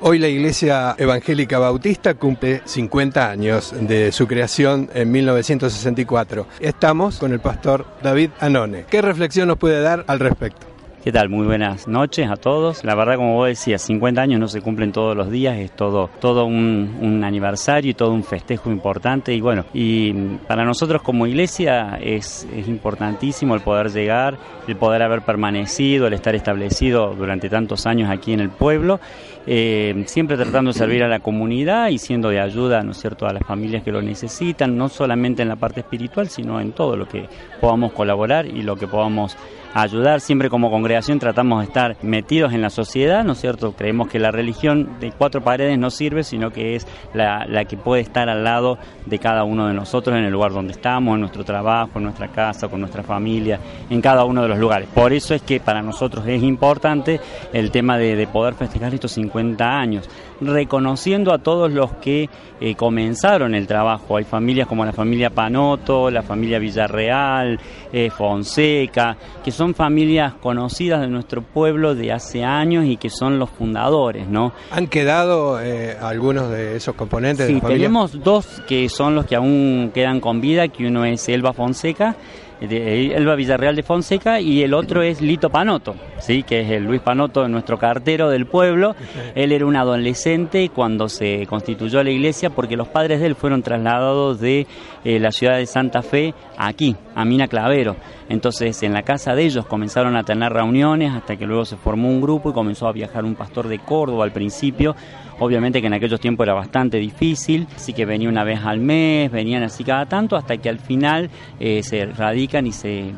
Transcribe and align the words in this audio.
Hoy 0.00 0.20
la 0.20 0.28
Iglesia 0.28 0.94
Evangélica 0.96 1.58
Bautista 1.58 2.14
cumple 2.14 2.62
50 2.64 3.30
años 3.30 3.74
de 3.80 4.12
su 4.12 4.28
creación 4.28 4.88
en 4.94 5.10
1964. 5.10 6.46
Estamos 6.60 7.18
con 7.18 7.32
el 7.32 7.40
pastor 7.40 7.84
David 8.00 8.30
Anone. 8.38 8.84
¿Qué 8.88 9.02
reflexión 9.02 9.48
nos 9.48 9.58
puede 9.58 9.80
dar 9.80 10.04
al 10.06 10.20
respecto? 10.20 10.77
¿Qué 11.04 11.12
tal? 11.12 11.28
Muy 11.28 11.46
buenas 11.46 11.86
noches 11.86 12.28
a 12.28 12.34
todos. 12.34 12.82
La 12.82 12.96
verdad, 12.96 13.14
como 13.14 13.34
vos 13.34 13.46
decías, 13.46 13.82
50 13.82 14.20
años 14.20 14.40
no 14.40 14.48
se 14.48 14.60
cumplen 14.60 14.90
todos 14.90 15.16
los 15.16 15.30
días, 15.30 15.56
es 15.58 15.70
todo, 15.70 16.10
todo 16.20 16.44
un, 16.44 17.22
aniversario 17.24 17.92
y 17.92 17.94
todo 17.94 18.12
un 18.12 18.24
festejo 18.24 18.68
importante. 18.68 19.32
Y 19.32 19.40
bueno, 19.40 19.64
y 19.72 20.12
para 20.48 20.64
nosotros 20.64 21.00
como 21.02 21.28
iglesia 21.28 22.00
es, 22.02 22.48
es 22.52 22.66
importantísimo 22.66 23.54
el 23.54 23.60
poder 23.60 23.92
llegar, 23.92 24.38
el 24.66 24.74
poder 24.74 25.02
haber 25.02 25.22
permanecido, 25.22 26.08
el 26.08 26.14
estar 26.14 26.34
establecido 26.34 27.14
durante 27.14 27.48
tantos 27.48 27.86
años 27.86 28.10
aquí 28.10 28.32
en 28.32 28.40
el 28.40 28.50
pueblo, 28.50 28.98
eh, 29.46 30.02
siempre 30.06 30.36
tratando 30.36 30.72
de 30.72 30.78
servir 30.78 31.04
a 31.04 31.08
la 31.08 31.20
comunidad 31.20 31.90
y 31.90 31.98
siendo 31.98 32.28
de 32.30 32.40
ayuda, 32.40 32.82
¿no 32.82 32.90
es 32.90 32.98
cierto?, 32.98 33.26
a 33.26 33.32
las 33.32 33.44
familias 33.46 33.84
que 33.84 33.92
lo 33.92 34.02
necesitan, 34.02 34.76
no 34.76 34.88
solamente 34.88 35.42
en 35.42 35.48
la 35.48 35.56
parte 35.56 35.80
espiritual, 35.80 36.28
sino 36.28 36.60
en 36.60 36.72
todo 36.72 36.96
lo 36.96 37.06
que 37.06 37.28
podamos 37.60 37.92
colaborar 37.92 38.46
y 38.46 38.62
lo 38.62 38.74
que 38.74 38.88
podamos 38.88 39.36
ayudar. 39.74 40.20
Siempre 40.20 40.50
como 40.50 40.70
congregación 40.70 40.87
tratamos 41.18 41.60
de 41.60 41.66
estar 41.66 41.96
metidos 42.02 42.52
en 42.52 42.62
la 42.62 42.70
sociedad, 42.70 43.22
¿no 43.22 43.32
es 43.32 43.40
cierto? 43.40 43.72
Creemos 43.72 44.08
que 44.08 44.18
la 44.18 44.30
religión 44.30 44.98
de 45.00 45.12
cuatro 45.12 45.42
paredes 45.42 45.78
no 45.78 45.90
sirve, 45.90 46.22
sino 46.24 46.50
que 46.50 46.76
es 46.76 46.86
la, 47.12 47.64
que 47.66 47.76
puede 47.76 48.02
estar 48.02 48.28
al 48.28 48.42
lado 48.42 48.78
de 49.04 49.18
cada 49.18 49.44
uno 49.44 49.66
de 49.68 49.74
nosotros 49.74 50.16
en 50.16 50.24
el 50.24 50.32
lugar 50.32 50.52
donde 50.52 50.72
estamos, 50.72 51.14
en 51.14 51.20
nuestro 51.20 51.44
trabajo, 51.44 51.92
en 51.96 52.04
nuestra 52.04 52.28
casa, 52.28 52.68
con 52.68 52.80
nuestra 52.80 53.02
familia, 53.02 53.60
en 53.90 54.00
cada 54.00 54.24
uno 54.24 54.42
de 54.42 54.48
los 54.48 54.58
lugares. 54.58 54.88
Por 54.94 55.12
eso 55.12 55.34
es 55.34 55.42
que 55.42 55.60
para 55.60 55.82
nosotros 55.82 56.26
es 56.26 56.42
importante 56.42 57.20
el 57.52 57.70
tema 57.70 57.98
de, 57.98 58.16
de 58.16 58.26
poder 58.26 58.54
festejar 58.54 58.94
estos 58.94 59.12
50 59.12 59.64
años, 59.64 60.08
reconociendo 60.40 61.32
a 61.32 61.38
todos 61.38 61.70
los 61.70 61.92
que 61.94 62.30
eh, 62.60 62.74
comenzaron 62.74 63.54
el 63.54 63.66
trabajo. 63.66 64.16
Hay 64.16 64.24
familias 64.24 64.66
como 64.66 64.84
la 64.84 64.92
familia 64.92 65.30
Panoto, 65.30 66.10
la 66.10 66.22
familia 66.22 66.58
Villarreal, 66.58 67.58
eh, 67.92 68.10
Fonseca, 68.10 69.16
que 69.44 69.52
son 69.52 69.74
familias 69.74 70.34
conocidas 70.34 70.77
de 70.78 71.08
nuestro 71.08 71.42
pueblo 71.42 71.94
de 71.96 72.12
hace 72.12 72.44
años 72.44 72.84
y 72.84 72.96
que 72.96 73.10
son 73.10 73.38
los 73.38 73.50
fundadores, 73.50 74.28
¿no? 74.28 74.52
¿Han 74.70 74.86
quedado 74.86 75.60
eh, 75.60 75.96
algunos 76.00 76.50
de 76.50 76.76
esos 76.76 76.94
componentes? 76.94 77.46
Sí, 77.46 77.54
de 77.54 77.58
la 77.58 77.62
familia? 77.62 77.86
tenemos 77.86 78.22
dos 78.22 78.62
que 78.68 78.88
son 78.88 79.16
los 79.16 79.26
que 79.26 79.34
aún 79.34 79.90
quedan 79.92 80.20
con 80.20 80.40
vida, 80.40 80.68
que 80.68 80.86
uno 80.86 81.04
es 81.04 81.28
Elba 81.28 81.52
Fonseca, 81.52 82.14
de 82.60 83.14
Elba 83.14 83.36
Villarreal 83.36 83.76
de 83.76 83.82
Fonseca 83.82 84.40
y 84.40 84.62
el 84.62 84.74
otro 84.74 85.02
es 85.02 85.20
Lito 85.20 85.50
Panoto, 85.50 85.94
¿sí? 86.18 86.42
que 86.42 86.60
es 86.60 86.70
el 86.70 86.84
Luis 86.84 87.00
Panoto, 87.00 87.46
nuestro 87.48 87.78
cartero 87.78 88.28
del 88.30 88.46
pueblo. 88.46 88.96
Él 89.34 89.52
era 89.52 89.66
un 89.66 89.76
adolescente 89.76 90.70
cuando 90.70 91.08
se 91.08 91.46
constituyó 91.46 92.02
la 92.02 92.10
iglesia 92.10 92.50
porque 92.50 92.76
los 92.76 92.88
padres 92.88 93.20
de 93.20 93.26
él 93.26 93.34
fueron 93.36 93.62
trasladados 93.62 94.40
de 94.40 94.66
eh, 95.04 95.20
la 95.20 95.30
ciudad 95.30 95.56
de 95.56 95.66
Santa 95.66 96.02
Fe 96.02 96.34
aquí, 96.56 96.96
a 97.14 97.24
Mina 97.24 97.48
Clavero. 97.48 97.96
Entonces 98.28 98.82
en 98.82 98.92
la 98.92 99.02
casa 99.02 99.34
de 99.34 99.44
ellos 99.44 99.66
comenzaron 99.66 100.16
a 100.16 100.24
tener 100.24 100.52
reuniones 100.52 101.14
hasta 101.14 101.36
que 101.36 101.46
luego 101.46 101.64
se 101.64 101.76
formó 101.76 102.08
un 102.08 102.20
grupo 102.20 102.50
y 102.50 102.52
comenzó 102.52 102.86
a 102.86 102.92
viajar 102.92 103.24
un 103.24 103.34
pastor 103.34 103.68
de 103.68 103.78
Córdoba 103.78 104.24
al 104.24 104.32
principio. 104.32 104.94
Obviamente 105.40 105.80
que 105.80 105.86
en 105.86 105.94
aquellos 105.94 106.20
tiempos 106.20 106.44
era 106.44 106.54
bastante 106.54 106.98
difícil, 106.98 107.68
así 107.74 107.92
que 107.92 108.04
venía 108.04 108.28
una 108.28 108.42
vez 108.42 108.60
al 108.64 108.80
mes, 108.80 109.30
venían 109.30 109.62
así 109.62 109.84
cada 109.84 110.06
tanto, 110.06 110.34
hasta 110.36 110.56
que 110.56 110.68
al 110.68 110.80
final 110.80 111.30
eh, 111.60 111.82
se 111.84 112.06
radican 112.48 112.66
y 112.66 112.72
se, 112.72 113.12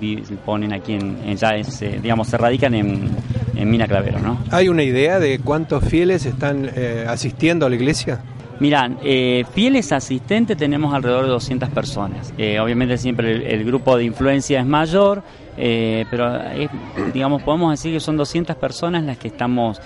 ponen 0.44 0.72
aquí 0.72 0.94
en, 0.94 1.18
en 1.24 1.36
ya 1.36 1.50
es, 1.50 1.82
eh, 1.82 2.00
digamos, 2.02 2.28
se 2.28 2.36
radican 2.36 2.74
en, 2.74 3.08
en 3.54 3.70
Mina 3.70 3.86
Clavero, 3.86 4.18
¿no? 4.18 4.38
¿Hay 4.50 4.68
una 4.68 4.82
idea 4.82 5.18
de 5.20 5.38
cuántos 5.38 5.84
fieles 5.84 6.26
están 6.26 6.70
eh, 6.74 7.04
asistiendo 7.08 7.66
a 7.66 7.68
la 7.68 7.76
iglesia? 7.76 8.20
Mirá, 8.60 8.90
eh, 9.02 9.44
fieles 9.54 9.90
asistentes 9.90 10.54
tenemos 10.56 10.92
alrededor 10.92 11.24
de 11.24 11.30
200 11.30 11.70
personas. 11.70 12.34
Eh, 12.36 12.60
obviamente 12.60 12.98
siempre 12.98 13.32
el, 13.32 13.42
el 13.42 13.64
grupo 13.64 13.96
de 13.96 14.04
influencia 14.04 14.60
es 14.60 14.66
mayor, 14.66 15.22
eh, 15.56 16.04
pero 16.10 16.38
digamos 17.14 17.42
podemos 17.42 17.70
decir 17.70 17.94
que 17.94 18.00
son 18.00 18.18
200 18.18 18.56
personas 18.56 19.02
las 19.04 19.16
que 19.16 19.28
estamos 19.28 19.80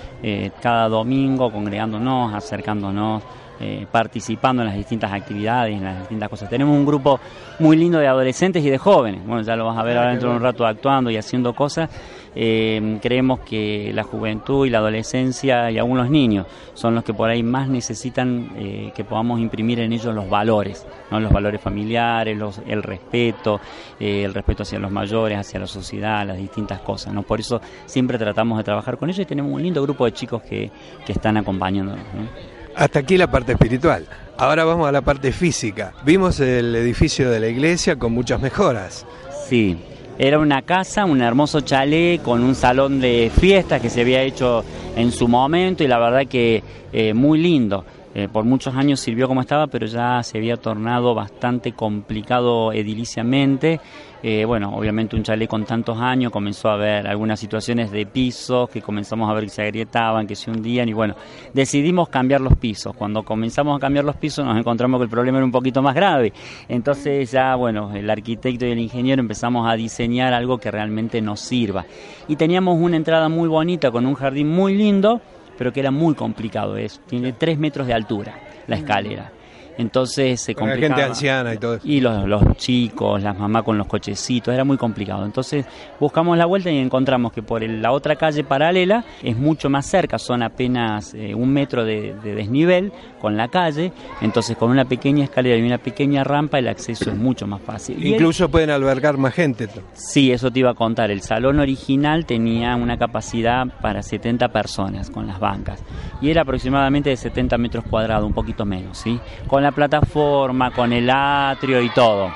cada 0.60 0.88
domingo 0.88 1.52
congregándonos, 1.52 2.34
acercándonos, 2.34 3.22
eh, 3.60 3.86
participando 3.90 4.62
en 4.62 4.68
las 4.68 4.76
distintas 4.76 5.12
actividades, 5.12 5.76
en 5.76 5.84
las 5.84 5.98
distintas 6.00 6.28
cosas. 6.28 6.48
Tenemos 6.50 6.76
un 6.76 6.84
grupo 6.84 7.20
muy 7.58 7.76
lindo 7.76 7.98
de 7.98 8.06
adolescentes 8.08 8.64
y 8.64 8.70
de 8.70 8.78
jóvenes. 8.78 9.24
Bueno, 9.26 9.42
ya 9.42 9.56
lo 9.56 9.64
vas 9.66 9.78
a 9.78 9.82
ver 9.82 9.96
ahora 9.96 10.10
dentro 10.10 10.30
de 10.30 10.36
un 10.36 10.42
rato 10.42 10.66
actuando 10.66 11.10
y 11.10 11.16
haciendo 11.16 11.52
cosas. 11.54 11.88
Eh, 12.36 12.98
creemos 13.00 13.40
que 13.40 13.92
la 13.94 14.02
juventud 14.02 14.66
y 14.66 14.70
la 14.70 14.78
adolescencia 14.78 15.70
y 15.70 15.78
aún 15.78 15.96
los 15.96 16.10
niños 16.10 16.46
son 16.74 16.92
los 16.96 17.04
que 17.04 17.14
por 17.14 17.30
ahí 17.30 17.44
más 17.44 17.68
necesitan 17.68 18.50
eh, 18.56 18.90
que 18.92 19.04
podamos 19.04 19.38
imprimir 19.38 19.78
en 19.78 19.92
ellos 19.92 20.12
los 20.12 20.28
valores, 20.28 20.84
¿no? 21.12 21.20
los 21.20 21.30
valores 21.32 21.60
familiares, 21.60 22.36
los- 22.36 22.60
el 22.66 22.82
respeto, 22.82 23.60
eh, 24.00 24.24
el 24.24 24.34
respeto 24.34 24.64
hacia 24.64 24.80
los 24.80 24.90
mayores, 24.90 25.38
hacia 25.38 25.60
la 25.60 25.68
sociedad, 25.68 26.26
las 26.26 26.36
distintas 26.36 26.80
cosas. 26.80 27.14
¿no? 27.14 27.22
Por 27.22 27.38
eso 27.38 27.60
siempre 27.86 28.18
tratamos 28.18 28.58
de 28.58 28.64
trabajar 28.64 28.98
con 28.98 29.08
ellos 29.08 29.20
y 29.20 29.26
tenemos 29.26 29.52
un 29.52 29.62
lindo 29.62 29.80
grupo 29.82 30.04
de 30.04 30.12
chicos 30.12 30.42
que, 30.42 30.72
que 31.06 31.12
están 31.12 31.36
acompañándonos. 31.36 32.04
¿no? 32.14 32.63
Hasta 32.76 32.98
aquí 32.98 33.16
la 33.16 33.30
parte 33.30 33.52
espiritual. 33.52 34.06
Ahora 34.36 34.64
vamos 34.64 34.88
a 34.88 34.92
la 34.92 35.02
parte 35.02 35.30
física. 35.30 35.92
Vimos 36.04 36.40
el 36.40 36.74
edificio 36.74 37.30
de 37.30 37.38
la 37.40 37.48
iglesia 37.48 37.96
con 37.96 38.12
muchas 38.12 38.40
mejoras. 38.40 39.06
Sí, 39.48 39.78
era 40.18 40.38
una 40.38 40.62
casa, 40.62 41.04
un 41.04 41.22
hermoso 41.22 41.60
chalet 41.60 42.20
con 42.22 42.42
un 42.42 42.54
salón 42.54 43.00
de 43.00 43.30
fiestas 43.36 43.80
que 43.80 43.90
se 43.90 44.00
había 44.00 44.22
hecho 44.22 44.64
en 44.96 45.12
su 45.12 45.28
momento 45.28 45.84
y 45.84 45.88
la 45.88 45.98
verdad 45.98 46.26
que 46.26 46.62
eh, 46.92 47.14
muy 47.14 47.38
lindo. 47.38 47.84
Eh, 48.14 48.28
por 48.32 48.44
muchos 48.44 48.74
años 48.76 49.00
sirvió 49.00 49.26
como 49.26 49.40
estaba, 49.40 49.66
pero 49.66 49.86
ya 49.86 50.22
se 50.22 50.38
había 50.38 50.56
tornado 50.56 51.14
bastante 51.14 51.72
complicado 51.72 52.72
ediliciamente. 52.72 53.80
Eh, 54.22 54.46
bueno, 54.46 54.74
obviamente 54.74 55.16
un 55.16 55.22
chalet 55.22 55.46
con 55.46 55.66
tantos 55.66 55.98
años 55.98 56.32
comenzó 56.32 56.70
a 56.70 56.74
haber 56.74 57.06
algunas 57.06 57.38
situaciones 57.38 57.90
de 57.90 58.06
pisos 58.06 58.70
que 58.70 58.80
comenzamos 58.80 59.28
a 59.28 59.34
ver 59.34 59.44
que 59.44 59.50
se 59.50 59.62
agrietaban, 59.62 60.26
que 60.26 60.34
se 60.34 60.50
hundían 60.50 60.88
y 60.88 60.94
bueno, 60.94 61.14
decidimos 61.52 62.08
cambiar 62.08 62.40
los 62.40 62.56
pisos. 62.56 62.96
Cuando 62.96 63.22
comenzamos 63.22 63.76
a 63.76 63.80
cambiar 63.80 64.06
los 64.06 64.16
pisos 64.16 64.42
nos 64.46 64.56
encontramos 64.56 64.98
que 64.98 65.04
el 65.04 65.10
problema 65.10 65.38
era 65.38 65.44
un 65.44 65.52
poquito 65.52 65.82
más 65.82 65.94
grave. 65.94 66.32
Entonces 66.68 67.30
ya, 67.30 67.54
bueno, 67.56 67.94
el 67.94 68.08
arquitecto 68.08 68.64
y 68.64 68.70
el 68.70 68.78
ingeniero 68.78 69.20
empezamos 69.20 69.68
a 69.68 69.74
diseñar 69.74 70.32
algo 70.32 70.56
que 70.56 70.70
realmente 70.70 71.20
nos 71.20 71.40
sirva. 71.40 71.84
Y 72.26 72.36
teníamos 72.36 72.78
una 72.80 72.96
entrada 72.96 73.28
muy 73.28 73.48
bonita 73.48 73.90
con 73.90 74.06
un 74.06 74.14
jardín 74.14 74.48
muy 74.48 74.74
lindo, 74.74 75.20
pero 75.56 75.72
que 75.72 75.80
era 75.80 75.90
muy 75.90 76.14
complicado. 76.14 76.76
Es, 76.76 77.00
tiene 77.06 77.32
tres 77.32 77.58
metros 77.58 77.86
de 77.86 77.94
altura 77.94 78.34
la 78.66 78.76
escalera. 78.76 79.32
Entonces 79.78 80.40
se 80.40 80.54
Con 80.54 80.68
la 80.68 80.74
complicaba. 80.74 80.96
gente 81.00 81.10
anciana 81.10 81.54
y 81.54 81.58
todo 81.58 81.74
eso. 81.74 81.86
Y 81.88 82.00
los, 82.00 82.26
los 82.26 82.56
chicos, 82.56 83.22
las 83.22 83.36
mamás 83.38 83.62
con 83.64 83.76
los 83.76 83.86
cochecitos, 83.86 84.54
era 84.54 84.64
muy 84.64 84.76
complicado. 84.76 85.24
Entonces 85.24 85.66
buscamos 86.00 86.38
la 86.38 86.46
vuelta 86.46 86.70
y 86.70 86.78
encontramos 86.78 87.32
que 87.32 87.42
por 87.42 87.62
el- 87.64 87.82
la 87.82 87.92
otra 87.92 88.16
calle 88.16 88.44
paralela 88.44 89.04
es 89.22 89.36
mucho 89.36 89.68
más 89.68 89.86
cerca, 89.86 90.18
son 90.18 90.42
apenas 90.42 91.12
eh, 91.14 91.34
un 91.34 91.52
metro 91.52 91.84
de, 91.84 92.14
de 92.22 92.34
desnivel 92.34 92.92
con 93.20 93.36
la 93.36 93.48
calle. 93.48 93.92
Entonces 94.20 94.56
con 94.56 94.70
una 94.70 94.84
pequeña 94.84 95.24
escalera 95.24 95.56
y 95.56 95.62
una 95.66 95.78
pequeña 95.78 96.24
rampa 96.24 96.58
el 96.58 96.68
acceso 96.68 97.10
es 97.10 97.16
mucho 97.16 97.46
más 97.46 97.60
fácil. 97.60 97.96
El- 97.98 98.06
Incluso 98.06 98.48
pueden 98.48 98.70
albergar 98.70 99.16
más 99.16 99.34
gente. 99.34 99.68
Sí, 99.94 100.30
eso 100.30 100.50
te 100.50 100.60
iba 100.60 100.70
a 100.70 100.74
contar. 100.74 101.10
El 101.10 101.20
salón 101.22 101.58
original 101.58 102.26
tenía 102.26 102.76
una 102.76 102.96
capacidad 102.96 103.66
para 103.80 104.02
70 104.02 104.48
personas 104.48 105.10
con 105.10 105.26
las 105.26 105.40
bancas 105.40 105.82
y 106.20 106.30
era 106.30 106.42
aproximadamente 106.42 107.10
de 107.10 107.16
70 107.16 107.58
metros 107.58 107.84
cuadrados, 107.88 108.24
un 108.26 108.32
poquito 108.34 108.64
menos, 108.64 108.98
¿sí? 108.98 109.18
Con 109.48 109.63
la 109.64 109.72
plataforma, 109.72 110.70
con 110.70 110.92
el 110.92 111.10
atrio 111.10 111.80
y 111.80 111.88
todo. 111.90 112.30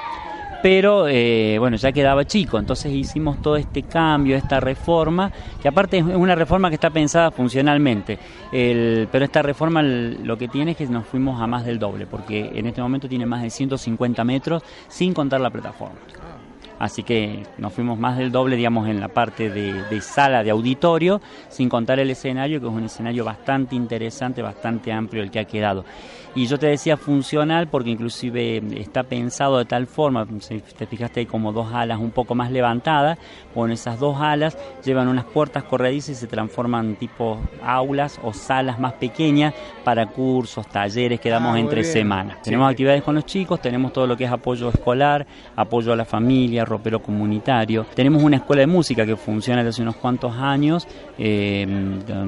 Pero 0.61 1.07
eh, 1.07 1.57
bueno, 1.61 1.77
ya 1.77 1.93
quedaba 1.93 2.25
chico, 2.25 2.59
entonces 2.59 2.93
hicimos 2.93 3.41
todo 3.41 3.57
este 3.57 3.85
cambio, 3.85 4.37
esta 4.37 4.59
reforma, 4.59 5.31
que 5.63 5.69
aparte 5.69 5.99
es 5.99 6.03
una 6.05 6.35
reforma 6.35 6.69
que 6.69 6.75
está 6.75 6.91
pensada 6.91 7.31
funcionalmente, 7.31 8.19
El- 8.51 9.09
pero 9.13 9.25
esta 9.25 9.41
reforma 9.41 9.83
lo 9.83 10.37
que 10.37 10.49
tiene 10.49 10.73
es 10.73 10.77
que 10.77 10.87
nos 10.89 11.07
fuimos 11.07 11.41
a 11.41 11.47
más 11.47 11.65
del 11.65 11.79
doble, 11.79 12.07
porque 12.07 12.51
en 12.55 12.67
este 12.67 12.81
momento 12.83 13.09
tiene 13.09 13.25
más 13.25 13.43
de 13.43 13.51
150 13.51 14.25
metros 14.25 14.65
sin 14.89 15.15
contar 15.15 15.41
la 15.41 15.51
plataforma. 15.51 15.99
Así 16.79 17.03
que 17.03 17.43
nos 17.59 17.73
fuimos 17.73 17.99
más 17.99 18.17
del 18.17 18.31
doble, 18.31 18.55
digamos, 18.57 18.89
en 18.89 19.01
la 19.01 19.09
parte 19.09 19.51
de, 19.51 19.73
de 19.73 20.01
sala 20.01 20.45
de 20.45 20.51
auditorio, 20.51 21.21
sin 21.49 21.69
contar 21.69 21.99
el 21.99 22.11
escenario, 22.11 22.61
que 22.61 22.67
es 22.67 22.73
un 22.73 22.85
escenario 22.85 23.25
bastante 23.25 23.75
interesante, 23.75 24.43
bastante 24.43 24.93
amplio 24.93 25.23
el 25.23 25.31
que 25.31 25.41
ha 25.41 25.45
quedado. 25.45 25.85
Y 26.35 26.47
yo 26.47 26.57
te 26.57 26.69
decía 26.69 26.97
funcional 26.97 27.67
porque 27.67 27.91
inclusive 27.91 28.63
está 28.77 29.03
pensado 29.03 29.59
de 29.59 29.65
tal 29.65 29.89
forma, 29.89 30.25
si 30.39 30.61
te 30.61 30.87
fijaste 30.87 31.21
hay 31.21 31.27
como 31.27 31.53
dos 31.53 31.73
alas 31.73 31.99
un 31.99 32.13
poco 32.13 32.37
más 32.37 32.53
levantadas, 32.53 33.19
con 33.53 33.73
esas 33.73 33.99
dos 33.99 34.21
alas 34.21 34.57
llevan 34.85 35.09
unas 35.09 35.25
puertas 35.25 35.65
corredizas 35.65 36.11
y 36.11 36.15
se 36.15 36.27
transforman 36.29 36.95
tipo 36.95 37.41
aulas 37.65 38.21
o 38.23 38.33
salas 38.33 38.79
más 38.79 38.93
pequeñas 38.93 39.53
para 39.83 40.07
cursos, 40.07 40.69
talleres 40.69 41.19
que 41.19 41.31
damos 41.31 41.57
Ah, 41.57 41.59
entre 41.59 41.83
semanas. 41.83 42.37
Sí. 42.37 42.45
Tenemos 42.45 42.71
actividades 42.71 43.03
con 43.03 43.15
los 43.15 43.25
chicos, 43.25 43.61
tenemos 43.61 43.93
todo 43.93 44.07
lo 44.07 44.17
que 44.17 44.25
es 44.25 44.31
apoyo 44.31 44.69
escolar, 44.69 45.27
apoyo 45.57 45.93
a 45.93 45.97
la 45.97 46.05
familia, 46.05 46.29
ropero 46.65 47.01
comunitario. 47.01 47.87
Tenemos 47.95 48.23
una 48.23 48.37
escuela 48.37 48.61
de 48.61 48.67
música 48.67 49.05
que 49.05 49.17
funciona 49.17 49.63
desde 49.63 49.71
hace 49.71 49.83
unos 49.83 49.97
cuantos 49.97 50.35
años, 50.37 50.87
eh, 51.19 51.67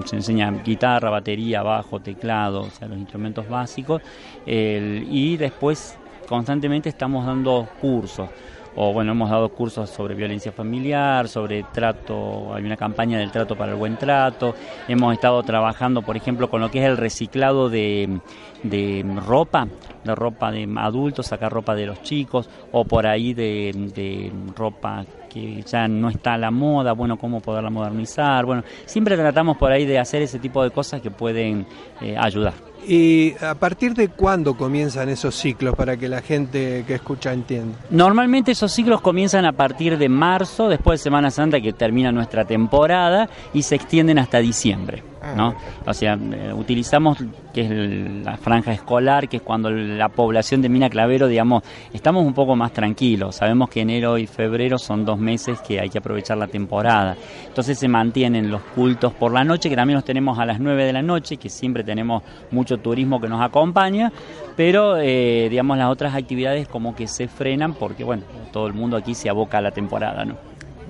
se 0.04 0.16
enseña 0.16 0.50
guitarra, 0.64 1.10
batería, 1.10 1.62
bajo, 1.62 2.00
teclado, 2.00 2.62
o 2.62 2.70
sea, 2.70 2.88
los 2.88 2.98
instrumentos 2.98 3.48
básicos. 3.48 4.02
Y 4.46 5.36
después 5.36 5.96
constantemente 6.28 6.88
estamos 6.88 7.26
dando 7.26 7.68
cursos. 7.80 8.28
O 8.76 8.92
bueno, 8.92 9.12
hemos 9.12 9.30
dado 9.30 9.48
cursos 9.48 9.90
sobre 9.90 10.14
violencia 10.14 10.52
familiar, 10.52 11.28
sobre 11.28 11.64
trato, 11.72 12.54
hay 12.54 12.64
una 12.64 12.76
campaña 12.76 13.18
del 13.18 13.32
trato 13.32 13.56
para 13.56 13.72
el 13.72 13.78
buen 13.78 13.96
trato. 13.96 14.54
Hemos 14.86 15.12
estado 15.12 15.42
trabajando, 15.42 16.02
por 16.02 16.16
ejemplo, 16.16 16.48
con 16.48 16.60
lo 16.60 16.70
que 16.70 16.78
es 16.78 16.86
el 16.86 16.96
reciclado 16.96 17.68
de, 17.68 18.20
de 18.62 19.04
ropa, 19.26 19.66
de 20.04 20.14
ropa 20.14 20.52
de 20.52 20.68
adultos, 20.76 21.26
sacar 21.26 21.52
ropa 21.52 21.74
de 21.74 21.86
los 21.86 22.02
chicos, 22.02 22.48
o 22.70 22.84
por 22.84 23.06
ahí 23.06 23.34
de, 23.34 23.72
de 23.94 24.32
ropa 24.56 25.04
que 25.30 25.62
ya 25.62 25.88
no 25.88 26.10
está 26.10 26.34
a 26.34 26.38
la 26.38 26.50
moda, 26.50 26.92
bueno, 26.92 27.16
cómo 27.16 27.40
poderla 27.40 27.70
modernizar. 27.70 28.44
Bueno, 28.44 28.64
siempre 28.84 29.16
tratamos 29.16 29.56
por 29.56 29.72
ahí 29.72 29.86
de 29.86 29.98
hacer 29.98 30.20
ese 30.20 30.38
tipo 30.38 30.62
de 30.62 30.70
cosas 30.70 31.00
que 31.00 31.10
pueden 31.10 31.66
eh, 32.02 32.16
ayudar. 32.18 32.52
¿Y 32.86 33.34
a 33.42 33.54
partir 33.54 33.94
de 33.94 34.08
cuándo 34.08 34.56
comienzan 34.56 35.08
esos 35.10 35.34
ciclos 35.34 35.74
para 35.74 35.96
que 35.96 36.08
la 36.08 36.22
gente 36.22 36.84
que 36.86 36.94
escucha 36.94 37.32
entienda? 37.32 37.78
Normalmente 37.90 38.52
esos 38.52 38.72
ciclos 38.72 39.00
comienzan 39.00 39.44
a 39.44 39.52
partir 39.52 39.98
de 39.98 40.08
marzo, 40.08 40.68
después 40.68 41.00
de 41.00 41.04
Semana 41.04 41.30
Santa 41.30 41.60
que 41.60 41.72
termina 41.72 42.10
nuestra 42.10 42.44
temporada 42.44 43.28
y 43.52 43.62
se 43.62 43.74
extienden 43.74 44.18
hasta 44.18 44.38
diciembre. 44.38 45.09
¿No? 45.36 45.54
O 45.86 45.92
sea, 45.94 46.14
eh, 46.14 46.52
utilizamos 46.52 47.18
que 47.52 47.62
es 47.62 47.70
el- 47.70 48.24
la 48.24 48.36
franja 48.36 48.72
escolar, 48.72 49.28
que 49.28 49.38
es 49.38 49.42
cuando 49.42 49.70
la 49.70 50.08
población 50.08 50.62
de 50.62 50.68
Mina 50.68 50.88
Clavero, 50.88 51.26
digamos, 51.28 51.62
estamos 51.92 52.24
un 52.24 52.32
poco 52.32 52.56
más 52.56 52.72
tranquilos. 52.72 53.36
Sabemos 53.36 53.68
que 53.68 53.80
enero 53.82 54.16
y 54.18 54.26
febrero 54.26 54.78
son 54.78 55.04
dos 55.04 55.18
meses 55.18 55.60
que 55.60 55.80
hay 55.80 55.88
que 55.90 55.98
aprovechar 55.98 56.38
la 56.38 56.46
temporada. 56.46 57.16
Entonces 57.46 57.78
se 57.78 57.88
mantienen 57.88 58.50
los 58.50 58.62
cultos 58.74 59.12
por 59.12 59.32
la 59.32 59.44
noche, 59.44 59.68
que 59.68 59.76
también 59.76 59.96
los 59.96 60.04
tenemos 60.04 60.38
a 60.38 60.46
las 60.46 60.58
9 60.60 60.84
de 60.84 60.92
la 60.92 61.02
noche, 61.02 61.36
que 61.36 61.48
siempre 61.50 61.84
tenemos 61.84 62.22
mucho 62.50 62.78
turismo 62.78 63.20
que 63.20 63.28
nos 63.28 63.42
acompaña, 63.42 64.12
pero 64.56 64.96
eh, 64.98 65.48
digamos 65.50 65.76
las 65.78 65.90
otras 65.90 66.14
actividades 66.14 66.68
como 66.68 66.94
que 66.94 67.06
se 67.06 67.28
frenan 67.28 67.74
porque, 67.74 68.04
bueno, 68.04 68.22
todo 68.52 68.66
el 68.66 68.72
mundo 68.74 68.96
aquí 68.96 69.14
se 69.14 69.28
aboca 69.28 69.58
a 69.58 69.60
la 69.60 69.70
temporada, 69.70 70.24
¿no? 70.24 70.36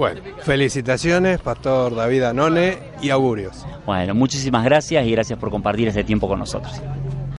Bueno, 0.00 0.22
felicitaciones, 0.44 1.40
Pastor 1.40 1.94
David 1.94 2.22
Anone 2.22 2.78
y 3.02 3.10
augurios. 3.10 3.66
Bueno, 3.84 4.14
muchísimas 4.14 4.64
gracias 4.64 5.04
y 5.04 5.10
gracias 5.10 5.38
por 5.38 5.50
compartir 5.50 5.88
este 5.88 6.04
tiempo 6.04 6.26
con 6.26 6.38
nosotros. 6.38 6.80